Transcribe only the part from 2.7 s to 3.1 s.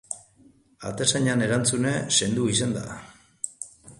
da.